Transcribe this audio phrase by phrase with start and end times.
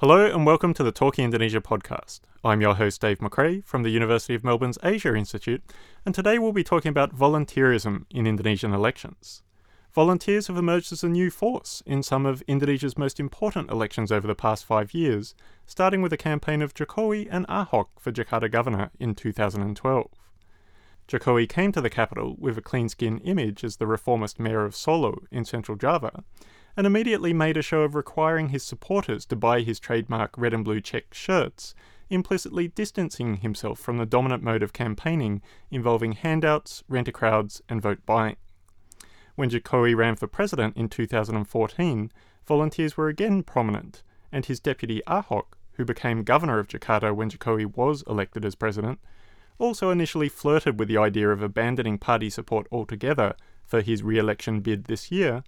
[0.00, 2.20] Hello and welcome to the Talking Indonesia podcast.
[2.42, 5.62] I'm your host Dave McRae from the University of Melbourne's Asia Institute,
[6.06, 9.42] and today we'll be talking about volunteerism in Indonesian elections.
[9.92, 14.26] Volunteers have emerged as a new force in some of Indonesia's most important elections over
[14.26, 15.34] the past five years,
[15.66, 20.08] starting with the campaign of Jokowi and Ahok for Jakarta governor in 2012.
[21.08, 24.74] Jokowi came to the capital with a clean skin image as the reformist mayor of
[24.74, 26.24] Solo in central Java,
[26.76, 30.64] and immediately made a show of requiring his supporters to buy his trademark red and
[30.64, 31.74] blue check shirts,
[32.08, 37.80] implicitly distancing himself from the dominant mode of campaigning involving handouts, rent a crowds, and
[37.80, 38.36] vote buying.
[39.36, 42.12] When Jokowi ran for president in 2014,
[42.46, 44.02] volunteers were again prominent,
[44.32, 48.98] and his deputy Ahok, who became governor of Jakarta when Jokowi was elected as president,
[49.58, 54.60] also initially flirted with the idea of abandoning party support altogether for his re election
[54.60, 55.44] bid this year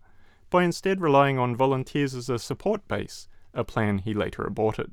[0.52, 4.92] by instead relying on volunteers as a support base, a plan he later aborted.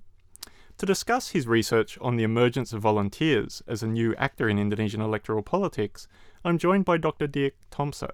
[0.80, 5.02] To discuss his research on the emergence of volunteers as a new actor in Indonesian
[5.02, 6.08] electoral politics,
[6.46, 7.28] I'm joined by Dr.
[7.28, 8.12] Dirk Tomsa,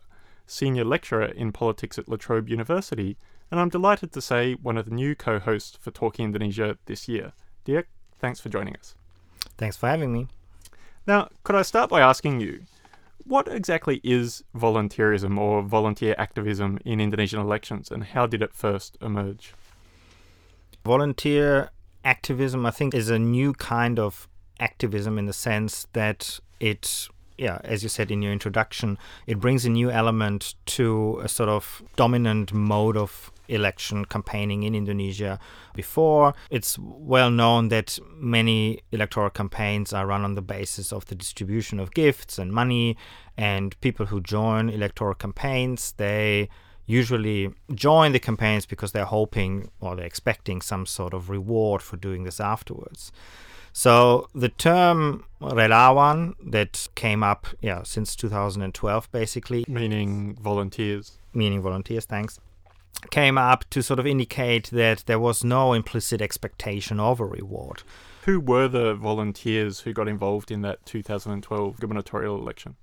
[0.48, 3.18] Senior Lecturer in Politics at La Trobe University,
[3.52, 7.08] and I'm delighted to say one of the new co hosts for Talking Indonesia this
[7.08, 7.34] year.
[7.64, 7.88] Dirk,
[8.20, 8.96] thanks for joining us.
[9.58, 10.28] Thanks for having me.
[11.06, 12.64] Now, could I start by asking you,
[13.26, 18.98] what exactly is volunteerism or volunteer activism in Indonesian elections and how did it first
[19.02, 19.54] emerge?
[20.84, 21.72] Volunteer
[22.04, 24.28] activism, I think, is a new kind of
[24.60, 28.98] activism in the sense that it yeah, as you said in your introduction,
[29.28, 34.74] it brings a new element to a sort of dominant mode of election campaigning in
[34.74, 35.40] Indonesia
[35.74, 36.34] before.
[36.50, 41.80] It's well known that many electoral campaigns are run on the basis of the distribution
[41.80, 42.98] of gifts and money,
[43.38, 46.50] and people who join electoral campaigns, they
[46.86, 51.98] usually join the campaigns because they're hoping or they're expecting some sort of reward for
[51.98, 53.12] doing this afterwards.
[53.78, 62.06] So the term relawan that came up, yeah, since 2012, basically, meaning volunteers, meaning volunteers.
[62.06, 62.40] Thanks.
[63.12, 67.84] Came up to sort of indicate that there was no implicit expectation of a reward.
[68.24, 72.78] Who were the volunteers who got involved in that 2012 gubernatorial election?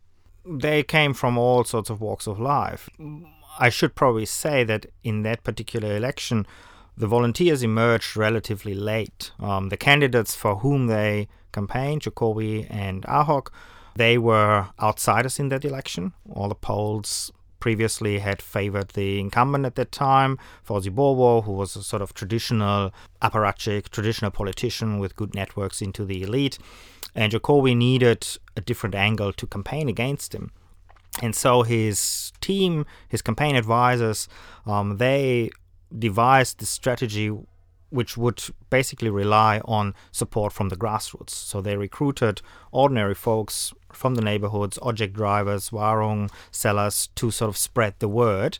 [0.44, 2.90] They came from all sorts of walks of life.
[3.58, 6.46] I should probably say that in that particular election,
[6.96, 9.32] the volunteers emerged relatively late.
[9.40, 13.48] Um, the candidates for whom they campaigned, Jokowi and Ahok,
[13.96, 16.12] they were outsiders in that election.
[16.30, 20.36] All the polls previously had favored the incumbent at that time,
[20.66, 26.04] Fauzi Bowo, who was a sort of traditional apparatchik, traditional politician with good networks into
[26.04, 26.58] the elite.
[27.14, 28.26] And Jokowi needed
[28.56, 30.50] a different angle to campaign against him.
[31.20, 34.28] And so his team, his campaign advisors,
[34.66, 35.50] um, they
[35.98, 37.32] devised this strategy
[37.92, 41.30] which would basically rely on support from the grassroots.
[41.30, 47.56] So they recruited ordinary folks from the neighborhoods, ojek drivers, warung sellers, to sort of
[47.58, 48.58] spread the word.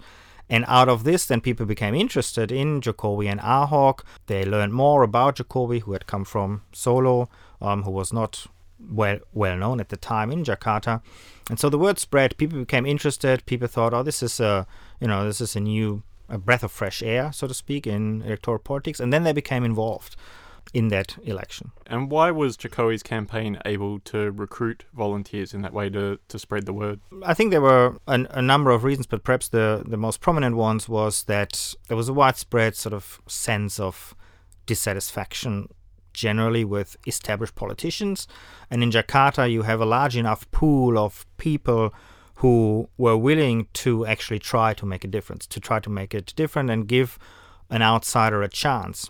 [0.51, 4.01] And out of this, then people became interested in Jokowi and Ahok.
[4.27, 7.31] They learned more about Jokowi, who had come from Solo,
[7.63, 8.47] um, who was not
[8.91, 11.01] well well known at the time in Jakarta.
[11.49, 12.37] And so the word spread.
[12.37, 13.47] People became interested.
[13.47, 14.67] People thought, "Oh, this is a
[15.01, 18.23] you know this is a new a breath of fresh air, so to speak, in
[18.23, 20.17] electoral politics, and then they became involved
[20.73, 21.73] in that election.
[21.87, 26.65] And why was Jokowi's campaign able to recruit volunteers in that way to, to spread
[26.65, 27.01] the word?
[27.23, 30.57] I think there were a, a number of reasons, but perhaps the, the most prominent
[30.57, 34.15] ones was that there was a widespread sort of sense of
[34.65, 35.69] dissatisfaction
[36.15, 38.27] generally with established politicians.
[38.71, 41.93] And in Jakarta, you have a large enough pool of people
[42.43, 46.33] who were willing to actually try to make a difference, to try to make it
[46.35, 47.17] different and give
[47.71, 49.09] an outsider a chance.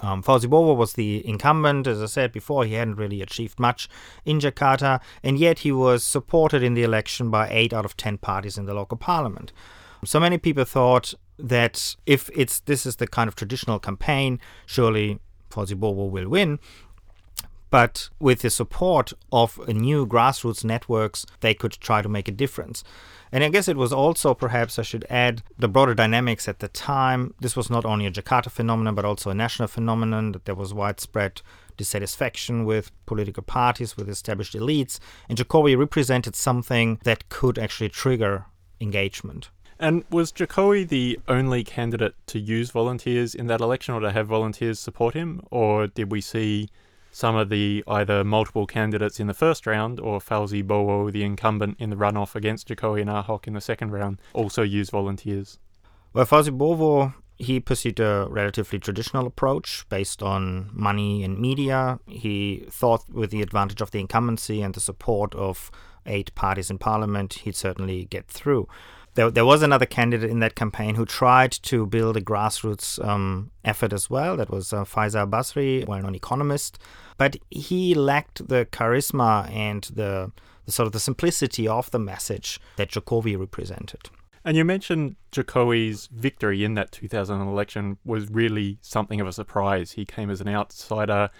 [0.00, 3.90] Um, Fauzi was the incumbent, as I said before, he hadn't really achieved much
[4.24, 8.16] in Jakarta, and yet he was supported in the election by 8 out of 10
[8.18, 9.52] parties in the local parliament.
[10.06, 15.18] So many people thought that if it's this is the kind of traditional campaign, surely
[15.50, 16.58] Fauzi Bowo will win.
[17.76, 22.82] But with the support of new grassroots networks, they could try to make a difference.
[23.30, 26.68] And I guess it was also, perhaps I should add, the broader dynamics at the
[26.68, 27.34] time.
[27.38, 30.72] This was not only a Jakarta phenomenon, but also a national phenomenon, that there was
[30.72, 31.42] widespread
[31.76, 34.98] dissatisfaction with political parties, with established elites.
[35.28, 38.46] And Jokowi represented something that could actually trigger
[38.80, 39.50] engagement.
[39.78, 44.28] And was Jokowi the only candidate to use volunteers in that election or to have
[44.28, 45.42] volunteers support him?
[45.50, 46.70] Or did we see
[47.16, 51.76] some of the either multiple candidates in the first round or Fauzi Bowo, the incumbent
[51.78, 55.58] in the runoff against Jokowi and Ahok in the second round, also use volunteers.
[56.12, 61.98] Well, Fauzi Bowo he pursued a relatively traditional approach based on money and media.
[62.06, 65.70] He thought, with the advantage of the incumbency and the support of
[66.04, 68.68] eight parties in parliament, he'd certainly get through.
[69.14, 73.50] There, there was another candidate in that campaign who tried to build a grassroots um,
[73.64, 74.36] effort as well.
[74.36, 76.78] That was uh, Faisal Basri, well known economist.
[77.16, 80.32] But he lacked the charisma and the,
[80.64, 84.10] the sort of the simplicity of the message that Jokowi represented.
[84.44, 89.92] And you mentioned Jokowi's victory in that 2000 election was really something of a surprise.
[89.92, 91.30] He came as an outsider,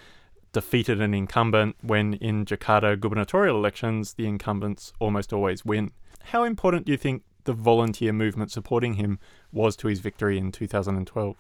[0.53, 5.93] defeated an incumbent, when in Jakarta gubernatorial elections, the incumbents almost always win.
[6.25, 9.21] How important do you think the volunteer movement supporting him
[9.53, 11.37] was to his victory in 2012?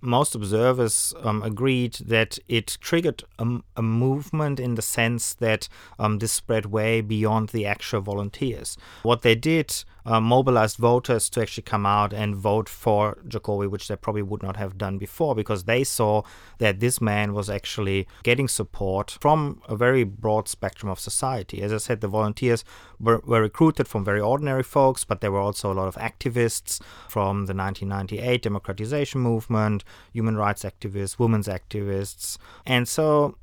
[0.00, 5.68] Most observers um, agreed that it triggered a, a, movement in the sense that
[5.98, 8.76] um, this spread way beyond the actual volunteers.
[9.02, 13.88] What they did uh, mobilized voters to actually come out and vote for Jokowi, which
[13.88, 16.22] they probably would not have done before because they saw
[16.58, 21.60] that this man was actually getting support from a very broad spectrum of society.
[21.60, 22.64] As I said, the volunteers
[22.98, 26.80] were, were recruited from very ordinary folks, but there were also a lot of activists
[27.06, 29.84] from the 1998 democratization movement,
[30.14, 32.38] human rights activists, women's activists.
[32.64, 33.36] And so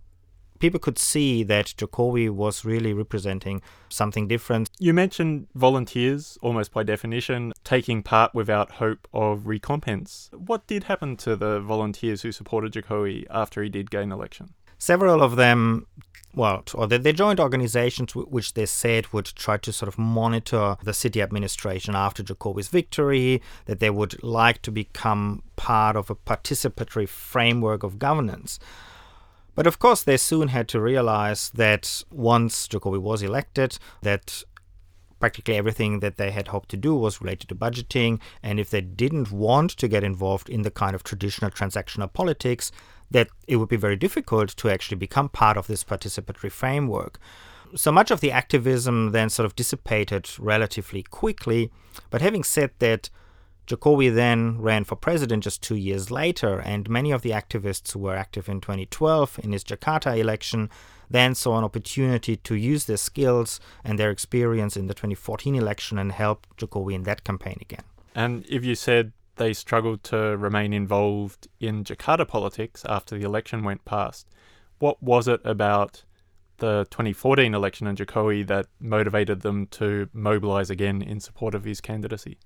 [0.59, 4.69] people could see that Jokowi was really representing something different.
[4.79, 10.29] You mentioned volunteers, almost by definition, taking part without hope of recompense.
[10.33, 14.53] What did happen to the volunteers who supported Jokowi after he did gain election?
[14.77, 15.87] Several of them
[16.35, 20.75] well, or they, they joined organizations which they said would try to sort of monitor
[20.83, 26.15] the city administration after Jokowi's victory, that they would like to become part of a
[26.15, 28.59] participatory framework of governance.
[29.55, 34.43] But of course, they soon had to realize that once Jokowi was elected, that
[35.19, 38.19] practically everything that they had hoped to do was related to budgeting.
[38.43, 42.71] And if they didn't want to get involved in the kind of traditional transactional politics,
[43.11, 47.17] that it would be very difficult to actually become part of this participatory framework.
[47.75, 51.71] So much of the activism then sort of dissipated relatively quickly.
[52.09, 53.09] But having said that,
[53.67, 57.99] Jokowi then ran for president just two years later, and many of the activists who
[57.99, 60.69] were active in 2012 in his Jakarta election
[61.09, 65.97] then saw an opportunity to use their skills and their experience in the 2014 election
[65.97, 67.83] and help Jokowi in that campaign again.
[68.13, 73.63] And if you said they struggled to remain involved in Jakarta politics after the election
[73.63, 74.27] went past,
[74.79, 76.03] what was it about
[76.57, 81.81] the 2014 election in Jokowi that motivated them to mobilize again in support of his
[81.81, 82.37] candidacy?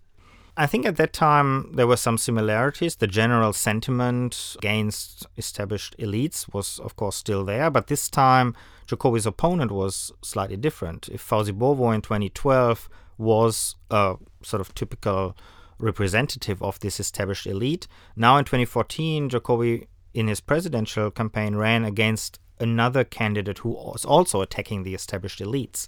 [0.60, 2.98] I think at that time there were some similarities.
[2.98, 8.54] The general sentiment against established elites was, of course, still there, but this time
[8.86, 11.08] Jokowi's opponent was slightly different.
[11.08, 15.38] If Fauzi Bowo in 2012 was a sort of typical
[15.78, 22.38] representative of this established elite, now in 2014, Jokowi, in his presidential campaign, ran against
[22.60, 25.88] another candidate who was also attacking the established elites.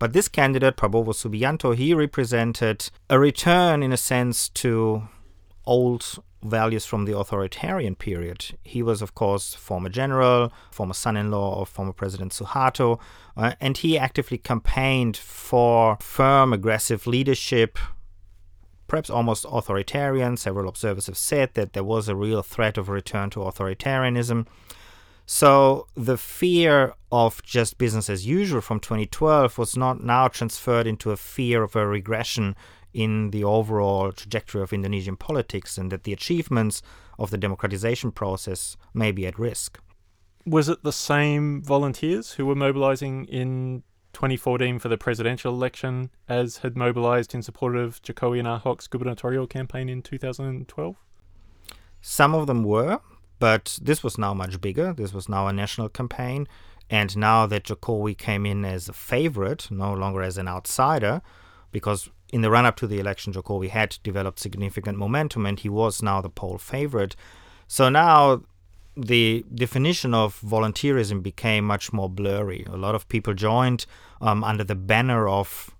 [0.00, 5.08] But this candidate, Prabowo Subianto, he represented a return, in a sense, to
[5.66, 8.56] old values from the authoritarian period.
[8.64, 12.98] He was, of course, former general, former son-in-law of former President Suharto,
[13.36, 17.78] uh, and he actively campaigned for firm, aggressive leadership,
[18.88, 20.38] perhaps almost authoritarian.
[20.38, 24.46] Several observers have said that there was a real threat of a return to authoritarianism.
[25.32, 31.12] So the fear of just business as usual from 2012 was not now transferred into
[31.12, 32.56] a fear of a regression
[32.92, 36.82] in the overall trajectory of Indonesian politics and that the achievements
[37.16, 39.78] of the democratization process may be at risk.
[40.44, 43.84] Was it the same volunteers who were mobilizing in
[44.14, 49.46] 2014 for the presidential election as had mobilized in support of Jokowi and Ahok's gubernatorial
[49.46, 50.96] campaign in 2012?
[52.00, 52.98] Some of them were.
[53.40, 54.92] But this was now much bigger.
[54.92, 56.46] This was now a national campaign.
[56.88, 61.22] And now that Jokowi came in as a favorite, no longer as an outsider,
[61.72, 65.68] because in the run up to the election, Jokowi had developed significant momentum and he
[65.68, 67.16] was now the poll favorite.
[67.66, 68.42] So now
[68.96, 72.66] the definition of volunteerism became much more blurry.
[72.68, 73.86] A lot of people joined
[74.20, 75.70] um, under the banner of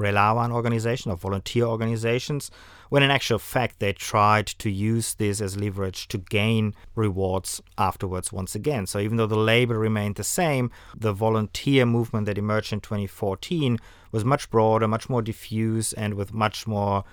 [0.00, 2.50] Relawan organization, or volunteer organizations
[2.88, 8.32] when in actual fact they tried to use this as leverage to gain rewards afterwards
[8.32, 8.86] once again.
[8.86, 13.78] So even though the label remained the same, the volunteer movement that emerged in 2014
[14.10, 17.04] was much broader, much more diffuse, and with much more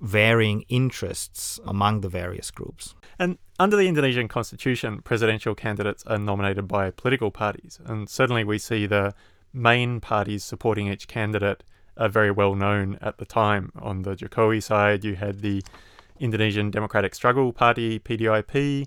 [0.00, 2.94] varying interests among the various groups.
[3.18, 7.80] And under the Indonesian constitution, presidential candidates are nominated by political parties.
[7.84, 9.14] And certainly we see the
[9.52, 11.64] main parties supporting each candidate
[11.96, 13.72] are very well known at the time.
[13.76, 15.62] On the Jokowi side, you had the
[16.18, 18.86] Indonesian Democratic Struggle Party, PDIP.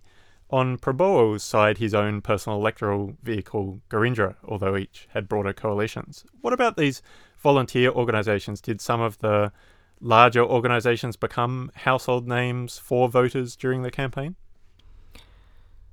[0.49, 6.23] On Prabowo's side, his own personal electoral vehicle, Gerindra, although each had broader coalitions.
[6.39, 7.01] What about these
[7.37, 8.61] volunteer organisations?
[8.61, 9.51] Did some of the
[9.99, 14.35] larger organisations become household names for voters during the campaign?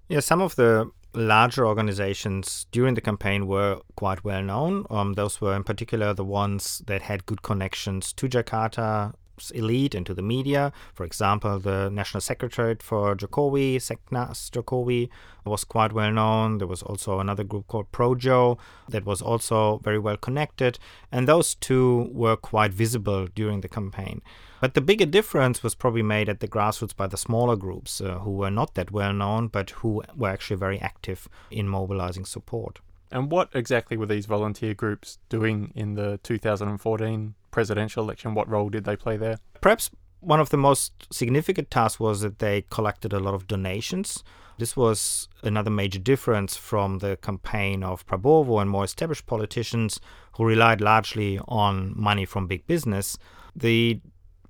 [0.09, 4.87] Yeah, some of the larger organizations during the campaign were quite well known.
[4.91, 9.15] Um, those were in particular the ones that had good connections to Jakarta,
[9.55, 10.73] elite and to the media.
[10.93, 15.09] For example, the National Secretariat for Jokowi, Seknas Jokowi,
[15.45, 16.59] was quite well known.
[16.59, 20.79] There was also another group called Projo that was also very well connected.
[21.13, 24.23] And those two were quite visible during the campaign.
[24.61, 28.21] But the bigger difference was probably made at the grassroots by the smaller groups uh,
[28.21, 32.81] who were not that well known, but who were actually very active in mobilizing support.
[33.15, 38.35] And what exactly were these volunteer groups doing in the 2014 presidential election?
[38.35, 39.39] What role did they play there?
[39.61, 44.25] Perhaps one of the most significant tasks was that they collected a lot of donations.
[44.59, 50.01] This was another major difference from the campaign of Prabowo and more established politicians
[50.33, 53.17] who relied largely on money from big business.
[53.55, 54.01] The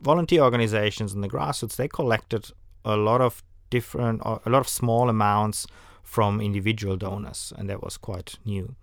[0.01, 2.47] volunteer organizations and the grassroots they collected
[2.83, 5.67] a lot of different a lot of small amounts
[6.05, 8.77] from individual donors, and that was quite new.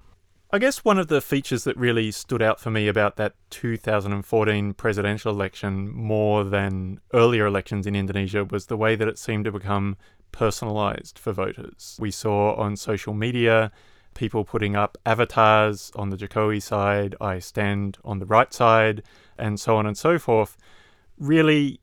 [0.53, 4.73] I guess one of the features that really stood out for me about that 2014
[4.73, 9.51] presidential election more than earlier elections in Indonesia was the way that it seemed to
[9.53, 9.95] become
[10.33, 11.95] personalized for voters.
[12.01, 13.71] We saw on social media
[14.13, 19.03] people putting up avatars on the Jokowi side, I stand on the right side,
[19.37, 20.57] and so on and so forth,
[21.17, 21.79] really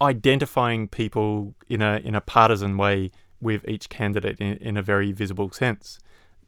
[0.00, 3.12] identifying people in a in a partisan way
[3.44, 6.00] with each candidate in, in a very visible sense.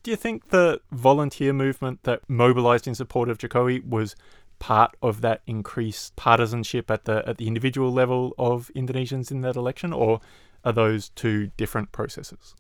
[0.03, 4.17] Do you think the volunteer movement that mobilized in support of Jokowi was
[4.59, 9.57] part of that increased partisanship at the at the individual level of Indonesians in that
[9.57, 10.21] election, or
[10.65, 12.55] are those two different processes?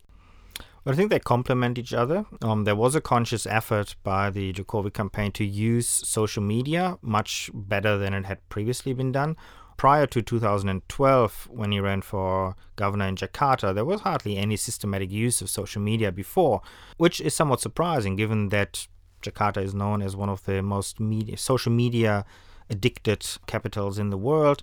[0.85, 2.27] Well, I think they complement each other.
[2.43, 7.51] Um, there was a conscious effort by the Jokowi campaign to use social media much
[7.53, 9.37] better than it had previously been done
[9.77, 15.11] prior to 2012, when he ran for governor in Jakarta, there was hardly any systematic
[15.11, 16.63] use of social media before,
[16.97, 18.87] which is somewhat surprising given that
[19.23, 22.25] Jakarta is known as one of the most media, social media
[22.69, 24.63] addicted capitals in the world.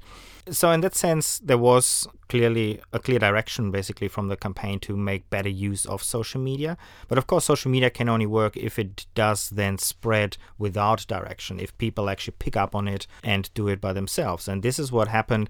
[0.50, 4.98] So, in that sense, there was clearly a clear direction basically from the campaign to
[4.98, 6.77] make better use of social media.
[7.07, 11.60] But of course, social media can only work if it does then spread without direction,
[11.60, 14.48] if people actually pick up on it and do it by themselves.
[14.48, 15.50] And this is what happened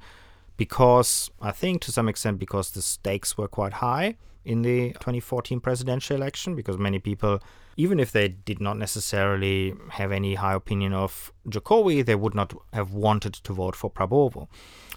[0.57, 5.60] because I think to some extent because the stakes were quite high in the 2014
[5.60, 7.40] presidential election because many people
[7.76, 12.54] even if they did not necessarily have any high opinion of Jokowi, they would not
[12.72, 14.48] have wanted to vote for Prabowo.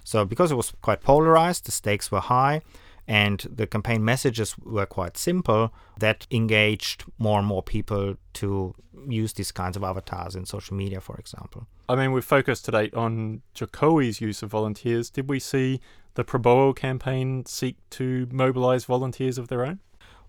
[0.04, 2.62] So, because it was quite polarized, the stakes were high,
[3.08, 8.74] and the campaign messages were quite simple, that engaged more and more people to
[9.08, 11.66] use these kinds of avatars in social media, for example.
[11.88, 15.10] I mean, we've focused today on Jokowi's use of volunteers.
[15.10, 15.80] Did we see
[16.14, 19.80] the Prabowo campaign seek to mobilize volunteers of their own?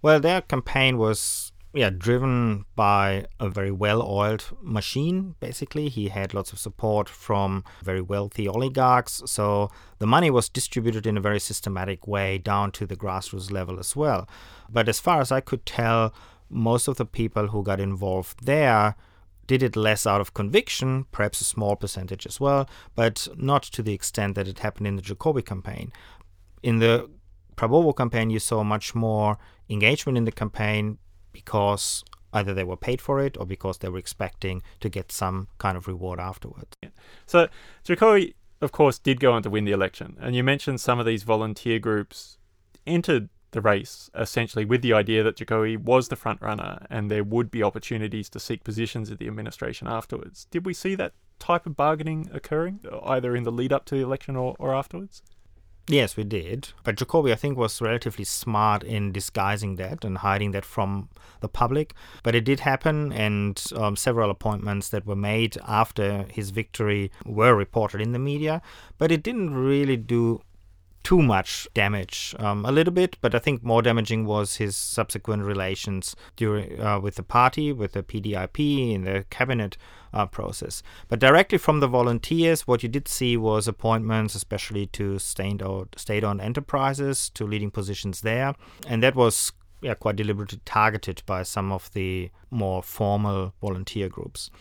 [0.02, 5.90] Well, their campaign was yeah, driven by a very well oiled machine, basically.
[5.90, 9.22] He had lots of support from very wealthy oligarchs.
[9.26, 9.70] So
[10.00, 13.96] the money was distributed in a very systematic way down to the grassroots level as
[13.96, 14.28] well.
[14.70, 16.14] But as far as I could tell,
[16.50, 18.96] most of the people who got involved there
[19.46, 23.82] did it less out of conviction, perhaps a small percentage as well, but not to
[23.82, 25.92] the extent that it happened in the Jokowi campaign.
[26.64, 27.10] In the
[27.56, 29.38] Prabowo campaign, you saw much more
[29.70, 30.98] engagement in the campaign,
[31.38, 32.04] because
[32.34, 35.78] either they were paid for it or because they were expecting to get some kind
[35.78, 36.74] of reward afterwards.
[37.26, 37.48] So
[37.86, 41.06] Jokowi, of course, did go on to win the election, and you mentioned some of
[41.06, 42.38] these volunteer groups
[42.86, 47.24] entered the race essentially with the idea that Jokowi was the front runner and there
[47.24, 50.48] would be opportunities to seek positions in the administration afterwards.
[50.52, 54.04] Did we see that type of bargaining occurring either in the lead up to the
[54.04, 55.22] election or, or afterwards?
[55.90, 56.70] Yes, we did.
[56.84, 61.08] But Jokowi, I think, was relatively smart in disguising that and hiding that from
[61.40, 61.94] the public.
[62.24, 67.56] But it did happen, and um, several appointments that were made after his victory were
[67.56, 68.62] reported in the media.
[68.98, 70.42] But it didn't really do
[71.08, 72.36] too much damage.
[72.38, 77.00] Um, a little bit, but I think more damaging was his subsequent relations during uh,
[77.00, 79.78] with the party, with the PDIP in the cabinet
[80.14, 80.84] uh, process.
[81.08, 87.30] But directly from the volunteers, what you did see was appointments, especially to state-owned enterprises,
[87.36, 88.54] to leading positions there,
[88.86, 94.52] and that was yeah, quite deliberately targeted by some of the more formal volunteer groups.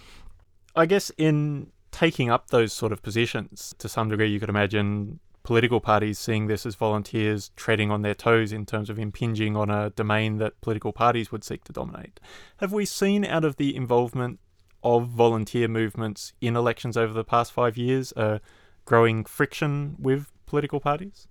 [0.77, 5.19] I guess in taking up those sort of positions, to some degree, you could imagine
[5.47, 9.71] political parties seeing this as volunteers treading on their toes in terms of impinging on
[9.71, 12.19] a domain that political parties would seek to dominate.
[12.57, 14.41] Have we seen out of the involvement
[14.83, 18.41] of volunteer movements in elections over the past five years a
[18.87, 21.29] growing friction with political parties?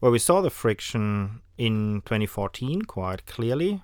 [0.00, 3.82] Well, we saw the friction in 2014 quite clearly.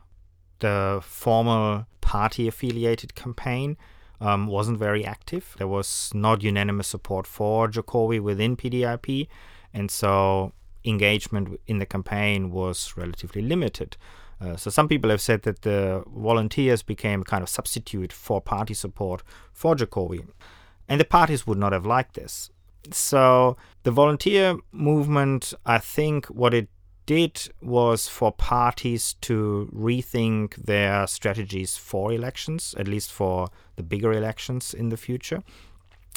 [0.60, 3.76] The formal party affiliated campaign
[4.20, 5.54] um, wasn't very active.
[5.58, 9.28] There was not unanimous support for Jokowi within PDIP,
[9.72, 10.52] and so
[10.84, 13.96] engagement in the campaign was relatively limited.
[14.40, 18.40] Uh, so some people have said that the volunteers became a kind of substitute for
[18.40, 20.26] party support for Jokowi.
[20.88, 22.50] And the parties would not have liked this.
[22.92, 26.68] So the volunteer movement, I think what it
[27.06, 34.12] did was for parties to rethink their strategies for elections, at least for the bigger
[34.12, 35.42] elections in the future.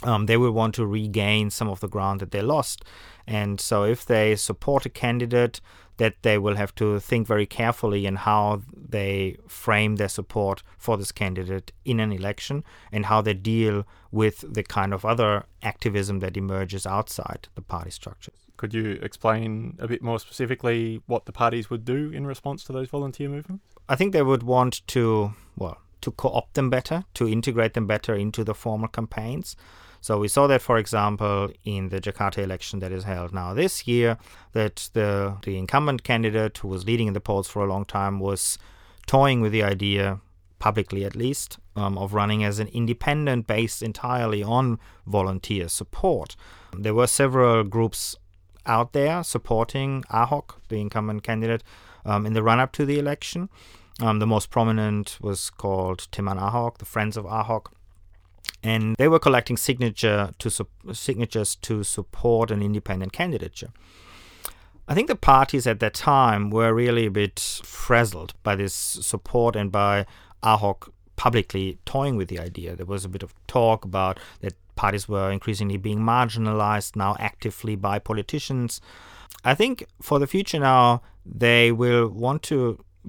[0.03, 2.83] Um, they will want to regain some of the ground that they lost.
[3.27, 5.59] And so, if they support a candidate,
[5.97, 10.97] that they will have to think very carefully in how they frame their support for
[10.97, 16.19] this candidate in an election and how they deal with the kind of other activism
[16.19, 18.48] that emerges outside the party structures.
[18.59, 22.73] Could you explain a bit more specifically what the parties would do in response to
[22.73, 23.63] those volunteer movements?
[23.87, 27.87] I think they would want to, well, to co opt them better, to integrate them
[27.87, 29.55] better into the formal campaigns.
[30.01, 33.87] So we saw that, for example, in the Jakarta election that is held now this
[33.87, 34.17] year,
[34.51, 38.19] that the the incumbent candidate who was leading in the polls for a long time
[38.19, 38.57] was
[39.07, 40.19] toying with the idea,
[40.59, 46.35] publicly at least, um, of running as an independent based entirely on volunteer support.
[46.77, 48.17] There were several groups
[48.69, 51.63] out there supporting Ahok, the incumbent candidate,
[52.05, 53.49] um, in the run up to the election.
[54.01, 57.71] Um, the most prominent was called Teman Ahok, the Friends of Ahok
[58.63, 63.69] and they were collecting signature to su- signatures to support an independent candidature.
[64.87, 69.55] I think the parties at that time were really a bit frazzled by this support
[69.55, 70.05] and by
[70.43, 72.75] Ahok publicly toying with the idea.
[72.75, 77.75] There was a bit of talk about that parties were increasingly being marginalized now actively
[77.75, 78.79] by politicians.
[79.43, 82.59] I think for the future now, they will want to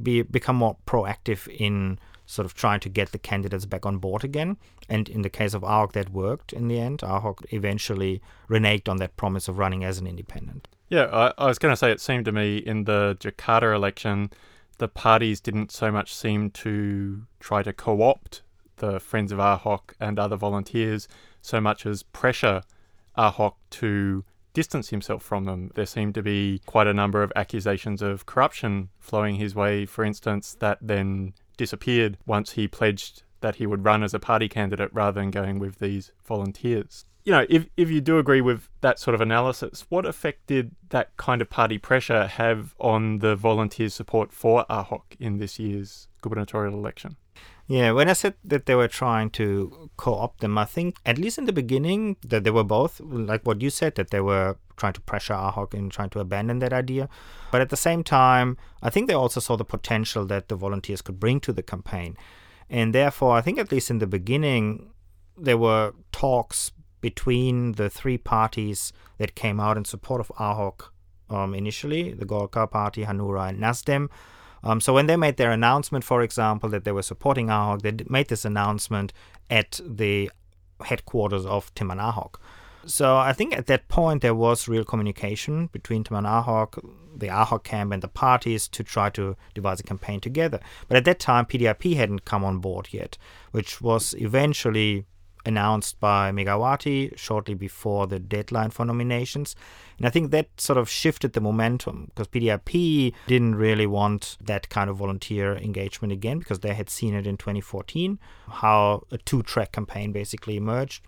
[0.03, 4.25] be become more proactive in sort of trying to get the candidates back on board
[4.25, 4.57] again.
[4.89, 6.99] And in the case of Ahok, that worked in the end.
[7.01, 10.67] Ahok eventually reneged on that promise of running as an independent.
[10.89, 14.33] Yeah, I, I was going to say it seemed to me in the Jakarta election,
[14.79, 18.43] the parties didn't so much seem to try to co opt
[18.81, 21.07] the Friends of Ahok and other volunteers
[21.43, 22.63] so much as pressure
[23.17, 25.71] Ahok to distance himself from them.
[25.75, 30.05] There seemed to be quite a number of accusations of corruption flowing his way, for
[30.05, 34.91] instance, that then disappeared once he pledged that he would run as a party candidate
[34.93, 37.05] rather than going with these volunteers.
[37.25, 40.75] You know, if, if you do agree with that sort of analysis, what effect did
[40.89, 46.09] that kind of party pressure have on the volunteer support for Ahok in this year's
[46.23, 47.17] gubernatorial election?
[47.71, 51.39] Yeah, when I said that they were trying to co-opt them, I think at least
[51.39, 54.95] in the beginning that they were both like what you said that they were trying
[54.95, 57.09] to pressure Ahok and trying to abandon that idea.
[57.53, 61.01] But at the same time, I think they also saw the potential that the volunteers
[61.01, 62.17] could bring to the campaign.
[62.69, 64.91] And therefore, I think at least in the beginning,
[65.39, 70.89] there were talks between the three parties that came out in support of Ahok
[71.29, 74.09] um, initially the Golkar Party, Hanura, and Nasdem
[74.63, 78.05] um, so when they made their announcement, for example, that they were supporting Ahok, they
[78.09, 79.13] made this announcement
[79.49, 80.31] at the
[80.85, 82.37] headquarters of Teman Ahok.
[82.87, 86.83] So I think at that point there was real communication between Teman Ahok,
[87.15, 90.61] the Ahok camp, and the parties to try to devise a campaign together.
[90.89, 93.19] But at that time, PDIP hadn't come on board yet,
[93.53, 95.05] which was eventually
[95.45, 99.57] announced by Megawati shortly before the deadline for nominations.
[99.99, 104.69] And I think that sort of shifted the momentum because PDIP didn't really want that
[104.69, 109.43] kind of volunteer engagement again because they had seen it in 2014, how a two
[109.43, 111.03] track campaign basically emerged.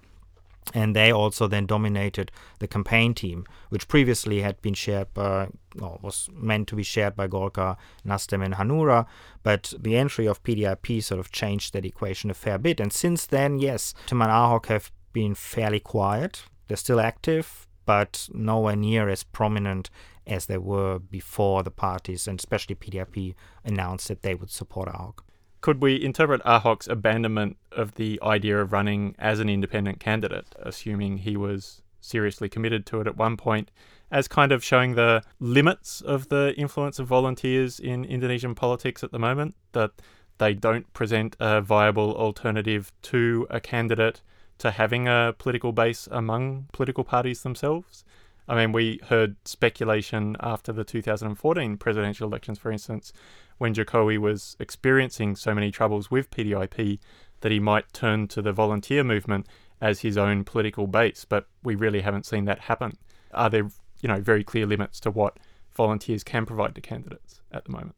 [0.74, 5.48] And they also then dominated the campaign team, which previously had been shared by,
[5.80, 9.06] or was meant to be shared by Golkar, Nasdem, and Hanura.
[9.42, 12.80] But the entry of PDIP sort of changed that equation a fair bit.
[12.80, 16.44] And since then, yes, Teman Ahok have been fairly quiet.
[16.68, 19.90] They're still active, but nowhere near as prominent
[20.26, 25.18] as they were before the parties, and especially PDIP, announced that they would support Ahok
[25.62, 31.18] could we interpret Ahok's abandonment of the idea of running as an independent candidate, assuming
[31.18, 33.70] he was seriously committed to it at one point,
[34.10, 39.12] as kind of showing the limits of the influence of volunteers in Indonesian politics at
[39.12, 39.54] the moment?
[39.70, 39.92] That
[40.38, 44.20] they don't present a viable alternative to a candidate
[44.58, 48.04] to having a political base among political parties themselves?
[48.52, 53.10] I mean, we heard speculation after the 2014 presidential elections, for instance,
[53.56, 56.98] when Jokowi was experiencing so many troubles with PDIP
[57.40, 59.46] that he might turn to the volunteer movement
[59.80, 62.98] as his own political base, but we really haven't seen that happen.
[63.32, 63.70] Are there,
[64.02, 65.38] you know, very clear limits to what
[65.74, 67.94] volunteers can provide to candidates at the moment?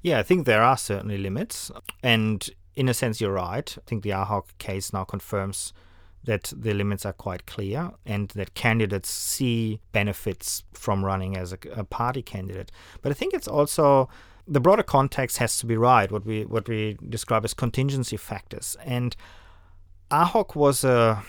[0.00, 1.72] Yeah, I think there are certainly limits.
[2.04, 3.76] And in a sense, you're right.
[3.76, 5.72] I think the Ahok case now confirms
[6.28, 11.58] that the limits are quite clear and that candidates see benefits from running as a,
[11.74, 12.70] a, party candidate.
[13.00, 14.10] But I think it's also
[14.46, 16.12] the broader context has to be right.
[16.12, 19.16] What we what we describe as contingency factors and
[20.10, 21.24] Ahok was a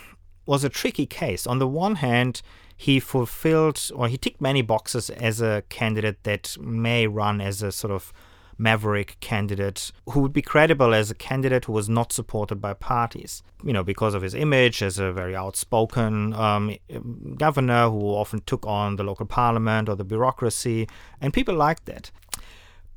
[0.45, 1.47] was a tricky case.
[1.47, 2.41] On the one hand,
[2.75, 7.71] he fulfilled or he ticked many boxes as a candidate that may run as a
[7.71, 8.11] sort of
[8.59, 13.41] maverick candidate who would be credible as a candidate who was not supported by parties.
[13.63, 16.75] You know, because of his image as a very outspoken um,
[17.37, 20.87] governor who often took on the local parliament or the bureaucracy,
[21.19, 22.11] and people liked that.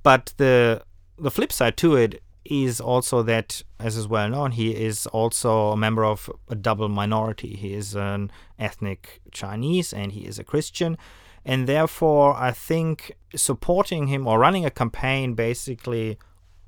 [0.03, 0.83] But the
[1.19, 5.71] the flip side to it is also that, as is well known, he is also
[5.71, 7.55] a member of a double minority.
[7.57, 10.99] He is an ethnic Chinese and he is a Christian.
[11.45, 16.19] And therefore, I think supporting him or running a campaign basically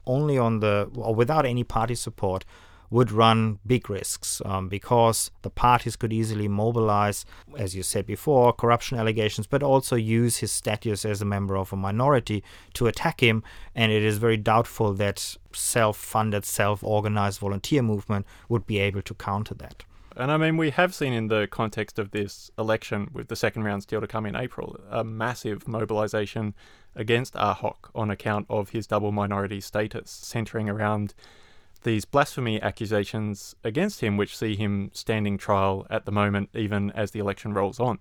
[0.07, 2.45] only on the or without any party support
[2.91, 7.25] would run big risks um, because the parties could easily mobilize,
[7.59, 11.73] as you said before, corruption allegations, but also use his status as a member of
[11.73, 13.43] a minority to attack him.
[13.75, 19.03] And it is very doubtful that self funded, self organized volunteer movement would be able
[19.03, 19.85] to counter that.
[20.17, 23.65] And I mean, we have seen in the context of this election, with the second
[23.65, 26.55] round still to come in April, a massive mobilization
[26.95, 31.15] against Ahok on account of his double minority status, centering around
[31.83, 37.11] these blasphemy accusations against him, which see him standing trial at the moment, even as
[37.11, 37.99] the election rolls on.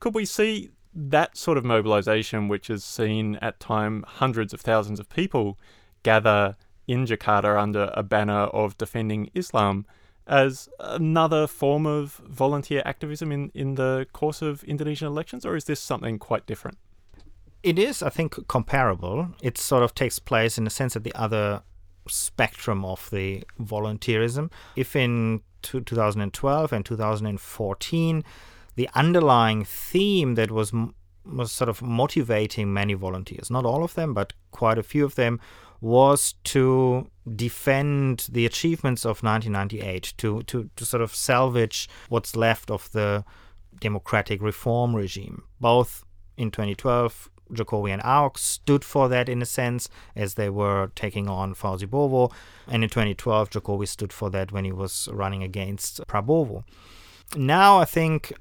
[0.00, 5.00] Could we see that sort of mobilization, which has seen at time hundreds of thousands
[5.00, 5.58] of people
[6.02, 9.86] gather in Jakarta under a banner of defending Islam?
[10.26, 15.64] as another form of volunteer activism in, in the course of Indonesian elections, or is
[15.64, 16.78] this something quite different?
[17.62, 19.28] It is, I think, comparable.
[19.42, 21.62] It sort of takes place in the sense at the other
[22.08, 24.50] spectrum of the volunteerism.
[24.76, 28.24] If in 2012 and 2014,
[28.76, 30.72] the underlying theme that was
[31.24, 35.14] was sort of motivating many volunteers, not all of them, but quite a few of
[35.14, 35.40] them,
[35.84, 42.70] was to defend the achievements of 1998, to, to, to sort of salvage what's left
[42.70, 43.22] of the
[43.80, 45.42] democratic reform regime.
[45.60, 46.06] Both
[46.38, 51.28] in 2012, Jokowi and Ahok stood for that in a sense, as they were taking
[51.28, 52.32] on Fauzi Bowo.
[52.66, 56.64] And in 2012, Jokowi stood for that when he was running against Prabowo.
[57.36, 58.32] Now, I think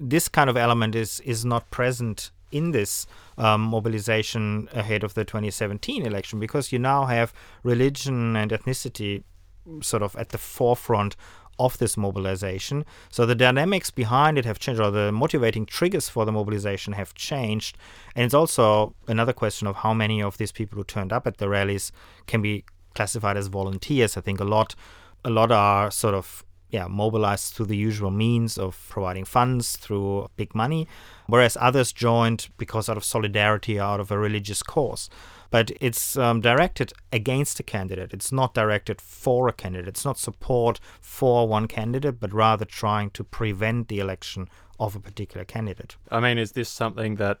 [0.00, 3.06] this kind of element is, is not present in this
[3.38, 7.32] um, mobilization ahead of the 2017 election because you now have
[7.62, 9.22] religion and ethnicity
[9.80, 11.16] sort of at the forefront
[11.58, 12.84] of this mobilization.
[13.10, 17.14] So the dynamics behind it have changed, or the motivating triggers for the mobilization have
[17.14, 17.76] changed.
[18.16, 21.36] And it's also another question of how many of these people who turned up at
[21.36, 21.92] the rallies
[22.26, 24.16] can be classified as volunteers.
[24.16, 24.74] I think a lot,
[25.22, 30.28] a lot are sort of yeah, mobilized through the usual means of providing funds through
[30.36, 30.86] big money,
[31.26, 35.10] whereas others joined because out of solidarity, out of a religious cause.
[35.50, 38.12] But it's um, directed against a candidate.
[38.12, 39.88] It's not directed for a candidate.
[39.88, 45.00] It's not support for one candidate, but rather trying to prevent the election of a
[45.00, 45.96] particular candidate.
[46.08, 47.40] I mean, is this something that,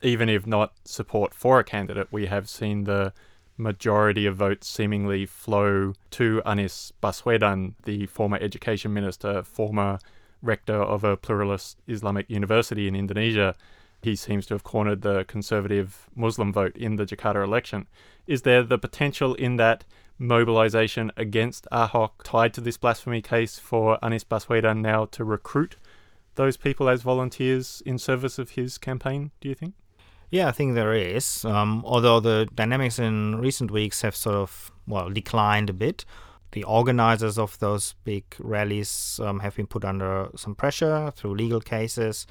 [0.00, 3.12] even if not support for a candidate, we have seen the
[3.56, 9.98] majority of votes seemingly flow to Anies Baswedan, the former education minister, former
[10.42, 13.54] rector of a pluralist Islamic university in Indonesia.
[14.02, 17.86] He seems to have cornered the conservative Muslim vote in the Jakarta election.
[18.26, 19.84] Is there the potential in that
[20.18, 25.76] mobilization against Ahok tied to this blasphemy case for Anies Baswedan now to recruit
[26.34, 29.74] those people as volunteers in service of his campaign, do you think?
[30.32, 31.44] Yeah, I think there is.
[31.44, 36.06] Um, although the dynamics in recent weeks have sort of, well, declined a bit.
[36.52, 41.60] The organizers of those big rallies um, have been put under some pressure through legal
[41.60, 42.26] cases.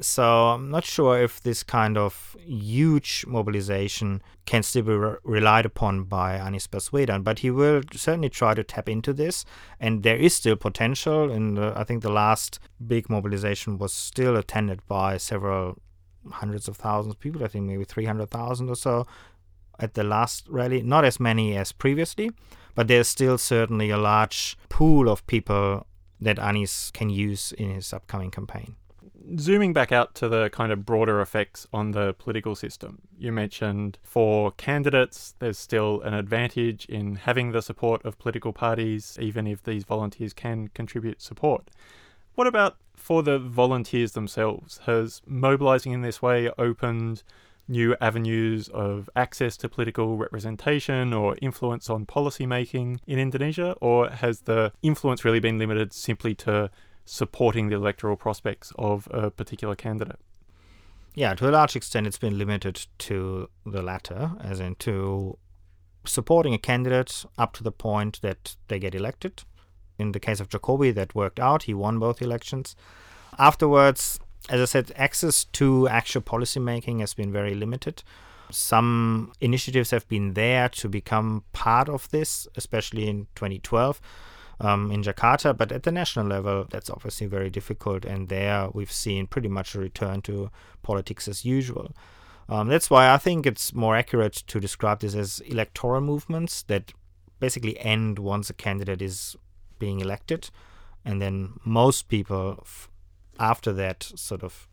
[0.00, 5.66] So I'm not sure if this kind of huge mobilization can still be re- relied
[5.66, 9.44] upon by Anies Baswedan, but he will certainly try to tap into this,
[9.80, 11.32] and there is still potential.
[11.32, 15.78] And I think the last big mobilization was still attended by several
[16.30, 17.44] hundreds of thousands of people.
[17.44, 19.06] I think maybe 300,000 or so
[19.78, 20.82] at the last rally.
[20.82, 22.30] Not as many as previously,
[22.74, 25.86] but there's still certainly a large pool of people
[26.20, 28.76] that Anies can use in his upcoming campaign.
[29.38, 33.98] zooming back out to the kind of broader effects on the political system, you mentioned
[34.02, 39.62] for candidates, there's still an advantage in having the support of political parties, even if
[39.62, 41.70] these volunteers can contribute support.
[42.34, 44.80] What about for the volunteers themselves?
[44.86, 47.22] Has mobilising in this way opened
[47.66, 54.10] new avenues of access to political representation or influence on policy making in Indonesia, or
[54.10, 56.70] has the influence really been limited simply to
[57.04, 60.18] supporting the electoral prospects of a particular candidate?
[61.14, 65.38] Yeah, to a large extent, it's been limited to the latter, as in to
[66.04, 69.44] supporting a candidate up to the point that they get elected.
[70.00, 71.64] In the case of Jokowi, that worked out.
[71.64, 72.74] He won both elections.
[73.38, 78.02] Afterwards, as I said, access to actual policymaking has been very limited.
[78.50, 84.00] Some initiatives have been there to become part of this, especially in 2012
[84.60, 88.04] um, in Jakarta, but at the national level, that's obviously very difficult.
[88.04, 90.50] And there we've seen pretty much a return to
[90.82, 91.92] politics as usual.
[92.48, 96.92] Um, that's why I think it's more accurate to describe this as electoral movements that
[97.38, 99.36] basically end once a candidate is
[99.80, 100.50] being elected.
[101.04, 102.88] And then most people f-
[103.40, 104.68] after that sort of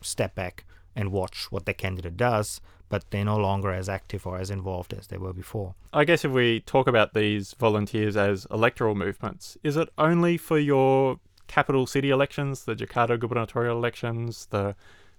[0.00, 4.38] step back and watch what their candidate does, but they're no longer as active or
[4.38, 5.74] as involved as they were before.
[5.92, 10.58] I guess if we talk about these volunteers as electoral movements, is it only for
[10.58, 14.74] your capital city elections, the Jakarta gubernatorial elections, the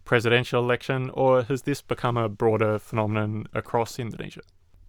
[0.06, 4.42] presidential election, or has this become a broader phenomenon across Indonesia?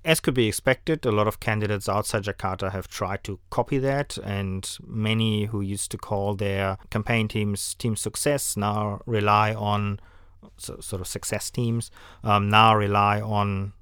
[0.05, 4.17] As could be expected, a lot of candidates outside Jakarta have tried to copy that,
[4.19, 10.01] and many who used to call their campaign teams Team Success now rely on
[10.57, 11.91] so, sort of success teams,
[12.23, 13.73] um, now rely on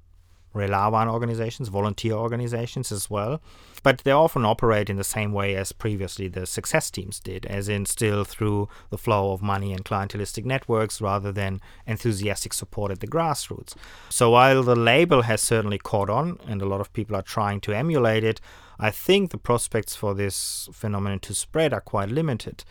[0.57, 3.41] Relawan organizations, volunteer organizations as well.
[3.83, 7.69] But they often operate in the same way as previously the success teams did, as
[7.69, 12.99] in still through the flow of money and clientelistic networks rather than enthusiastic support at
[12.99, 13.75] the grassroots.
[14.09, 17.61] So while the label has certainly caught on and a lot of people are trying
[17.61, 18.41] to emulate it,
[18.79, 22.63] I think the prospects for this phenomenon to spread are quite limited.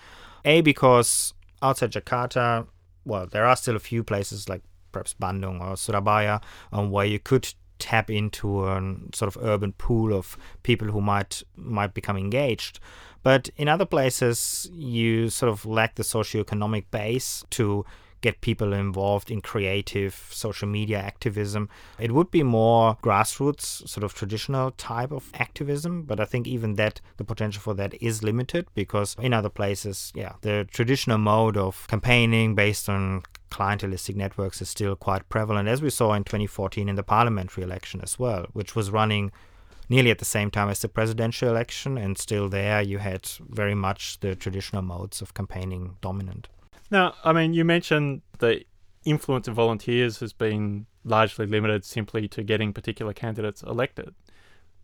[0.44, 2.66] A, because outside Jakarta,
[3.05, 6.40] well, there are still a few places like perhaps Bandung or Surabaya
[6.72, 8.81] um, where you could tap into a
[9.15, 12.79] sort of urban pool of people who might might become engaged.
[13.23, 17.85] But in other places, you sort of lack the socioeconomic base to
[18.27, 21.69] get people involved in creative social media activism.
[22.07, 26.75] It would be more grassroots, sort of traditional type of activism, but I think even
[26.75, 31.57] that, the potential for that is limited because in other places, yeah, the traditional mode
[31.57, 36.89] of campaigning based on clientelistic networks is still quite prevalent, as we saw in 2014
[36.89, 39.31] in the parliamentary election as well, which was running
[39.89, 43.75] nearly at the same time as the presidential election, and still there you had very
[43.75, 46.49] much the traditional modes of campaigning dominant.
[46.90, 48.64] Now, I mean, you mentioned the
[49.05, 54.14] influence of volunteers has been largely limited simply to getting particular candidates elected.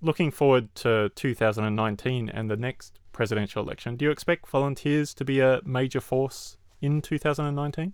[0.01, 5.41] Looking forward to 2019 and the next presidential election, do you expect volunteers to be
[5.41, 7.93] a major force in 2019?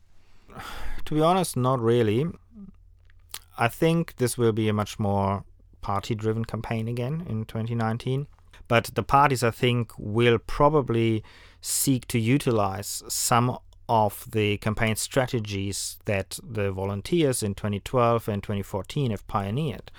[1.05, 2.27] To be honest, not really.
[3.57, 5.45] I think this will be a much more
[5.81, 8.27] party driven campaign again in 2019.
[8.67, 11.25] But the parties, I think, will probably
[11.63, 13.57] seek to utilize some
[13.89, 19.91] of the campaign strategies that the volunteers in 2012 and 2014 have pioneered.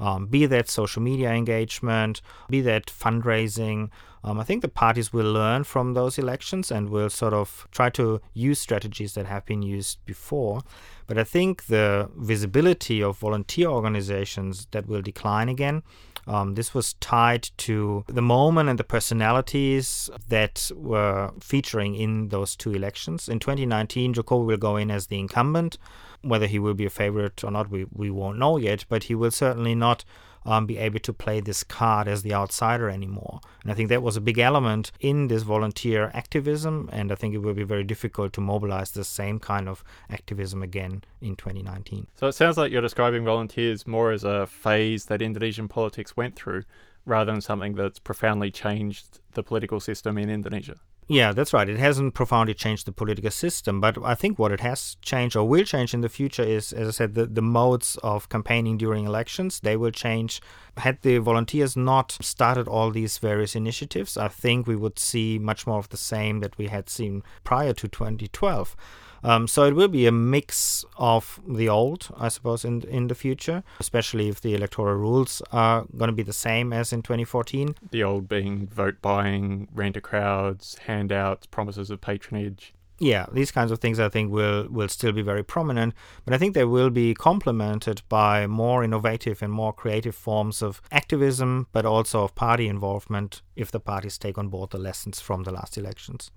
[0.00, 3.90] Um, be that social media engagement, be that fundraising.
[4.24, 7.90] Um, I think the parties will learn from those elections and will sort of try
[7.90, 10.62] to use strategies that have been used before.
[11.06, 15.82] But I think the visibility of volunteer organizations that will decline again
[16.26, 22.56] um, this was tied to the moment and the personalities that were featuring in those
[22.56, 23.28] two elections.
[23.28, 25.78] In 2019, Jokowi will go in as the incumbent.
[26.22, 29.14] Whether he will be a favorite or not, we, we won't know yet, but he
[29.14, 30.04] will certainly not
[30.44, 33.40] um, be able to play this card as the outsider anymore.
[33.62, 37.34] And I think that was a big element in this volunteer activism, and I think
[37.34, 42.06] it will be very difficult to mobilize the same kind of activism again in 2019.
[42.14, 46.36] So it sounds like you're describing volunteers more as a phase that Indonesian politics went
[46.36, 46.64] through
[47.06, 50.76] rather than something that's profoundly changed the political system in Indonesia.
[51.06, 51.68] Yeah, that's right.
[51.68, 55.46] It hasn't profoundly changed the political system, but I think what it has changed or
[55.46, 59.04] will change in the future is, as I said, the, the modes of campaigning during
[59.04, 59.60] elections.
[59.60, 60.40] They will change.
[60.78, 65.66] Had the volunteers not started all these various initiatives, I think we would see much
[65.66, 68.74] more of the same that we had seen prior to 2012.
[69.24, 73.14] Um, so it will be a mix of the old, I suppose, in in the
[73.14, 77.74] future, especially if the electoral rules are going to be the same as in 2014.
[77.90, 82.74] The old being vote buying, rent a crowds, handouts, promises of patronage.
[83.00, 86.38] yeah, these kinds of things I think will will still be very prominent, but I
[86.38, 91.84] think they will be complemented by more innovative and more creative forms of activism, but
[91.84, 95.76] also of party involvement if the parties take on board the lessons from the last
[95.76, 96.30] elections.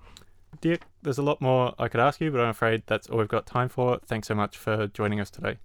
[0.61, 3.27] Dirk, there's a lot more I could ask you, but I'm afraid that's all we've
[3.27, 3.99] got time for.
[4.05, 5.57] Thanks so much for joining us today.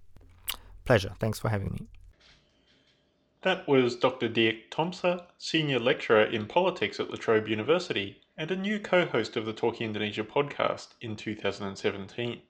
[0.85, 1.13] Pleasure.
[1.19, 1.87] Thanks for having me.
[3.41, 4.29] That was Dr.
[4.29, 9.35] Dirk Tomsa, Senior Lecturer in Politics at La Trobe University and a new co host
[9.35, 12.41] of the Talking Indonesia podcast in 2017.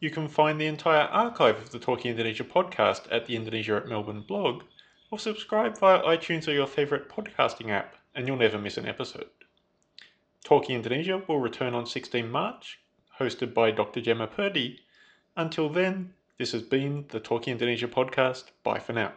[0.00, 3.88] You can find the entire archive of the Talking Indonesia podcast at the Indonesia at
[3.88, 4.64] Melbourne blog,
[5.10, 9.28] or subscribe via iTunes or your favourite podcasting app, and you'll never miss an episode.
[10.44, 12.80] Talking Indonesia will return on 16 March,
[13.18, 14.00] hosted by Dr.
[14.00, 14.80] Jemma Purdey.
[15.36, 18.50] Until then, this has been the Talking Indonesia podcast.
[18.62, 19.12] Bye for now.